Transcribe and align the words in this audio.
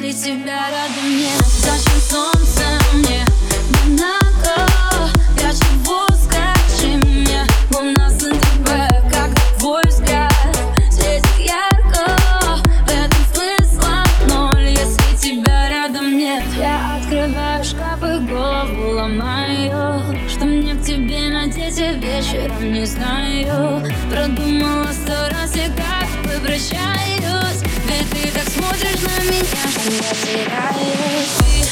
Если 0.00 0.30
тебя 0.30 0.70
рядом 0.70 1.18
нет 1.18 1.44
Зачем 1.44 2.00
солнце 2.08 2.62
мне? 2.94 3.24
Одинаково 3.82 5.10
Я 5.40 5.50
живу, 5.50 6.06
скажи 6.22 6.96
мне 6.98 7.44
У 7.76 7.82
нас 7.98 8.22
на 8.22 8.30
ТВ, 8.30 9.10
как 9.12 9.34
твой 9.58 9.82
взгляд. 9.86 10.32
Здесь 10.90 11.24
ярко, 11.40 12.16
в 12.86 12.90
этом 12.90 13.24
смысла 13.34 14.04
ноль. 14.28 14.68
Если 14.68 15.16
тебя 15.16 15.68
рядом 15.68 16.16
нет 16.16 16.44
Я 16.56 16.98
открываю 16.98 17.64
шкафы, 17.64 18.20
голову 18.20 18.90
ломаю. 18.94 20.16
Что 20.28 20.44
мне 20.44 20.74
к 20.74 20.82
тебе 20.84 21.28
надеть, 21.28 21.76
я 21.76 21.94
вечером 21.94 22.72
не 22.72 22.86
знаю. 22.86 23.82
Продумала 24.08 24.92
сто 24.92 25.28
раз, 25.30 25.56
я 25.56 25.66
как 25.70 26.08
попрощаюсь 26.22 27.64
ты 28.04 28.30
так 28.30 28.48
смотришь 28.48 29.00
на 29.00 29.24
меня, 29.24 29.68
что 29.70 29.90
я 29.90 30.12
теряюсь 30.22 31.67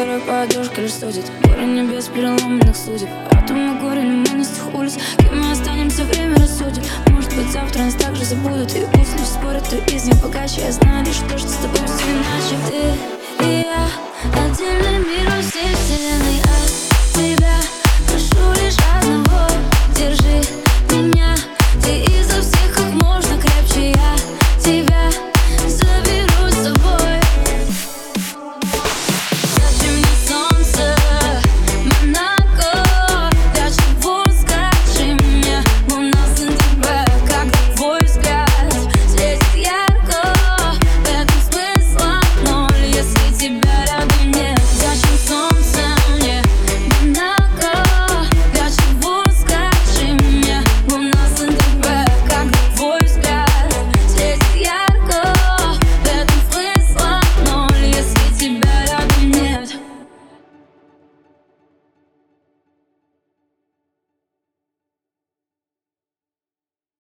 Второй 0.00 0.20
подушка 0.22 0.80
лишь 0.80 0.94
судит. 0.94 1.30
Горы 1.42 1.66
небес 1.66 2.06
переломанных 2.06 2.74
судеб. 2.74 3.10
Атомы 3.32 3.78
горе, 3.78 4.00
но 4.00 4.24
мы 4.24 4.38
не 4.38 4.44
с 4.44 4.48
тех 4.48 4.74
улиц. 4.74 4.96
Кем 5.18 5.38
мы 5.38 5.52
останемся, 5.52 6.04
время 6.04 6.36
рассудит. 6.36 6.82
Может 7.08 7.36
быть 7.36 7.52
завтра 7.52 7.82
нас 7.82 7.92
также 7.96 8.24
забудут. 8.24 8.74
И 8.74 8.86
пусть 8.94 9.12
лишь 9.18 9.28
спорят, 9.28 9.62
кто 9.62 9.76
из 9.76 10.06
них 10.06 10.16
богаче 10.22 10.62
Я 10.62 10.72
знаю 10.72 11.04
лишь 11.04 11.18
то, 11.18 11.36
что 11.36 11.48
с 11.48 11.56
тобой 11.56 11.80
все 11.84 12.12
иначе. 12.12 12.96
Ты 13.38 13.44
и 13.44 13.60
я 13.60 13.88